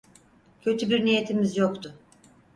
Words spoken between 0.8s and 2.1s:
bir niyetimiz yoktu.